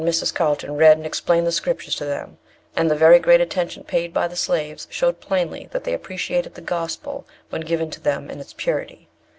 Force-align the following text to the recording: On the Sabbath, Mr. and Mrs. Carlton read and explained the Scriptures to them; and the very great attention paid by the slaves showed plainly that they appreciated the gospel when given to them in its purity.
On 0.01 0.05
the 0.07 0.11
Sabbath, 0.13 0.29
Mr. 0.29 0.29
and 0.29 0.31
Mrs. 0.31 0.35
Carlton 0.35 0.77
read 0.77 0.97
and 0.97 1.05
explained 1.05 1.45
the 1.45 1.51
Scriptures 1.51 1.93
to 1.93 2.05
them; 2.05 2.39
and 2.75 2.89
the 2.89 2.95
very 2.95 3.19
great 3.19 3.39
attention 3.39 3.83
paid 3.83 4.11
by 4.11 4.27
the 4.27 4.35
slaves 4.35 4.87
showed 4.89 5.19
plainly 5.19 5.69
that 5.73 5.83
they 5.83 5.93
appreciated 5.93 6.55
the 6.55 6.61
gospel 6.61 7.27
when 7.49 7.61
given 7.61 7.91
to 7.91 8.01
them 8.01 8.27
in 8.31 8.39
its 8.39 8.53
purity. 8.53 9.09